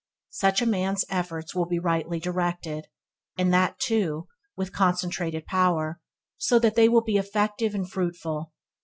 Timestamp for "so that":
6.37-6.73